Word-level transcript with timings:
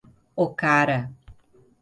Ocara 0.45 0.97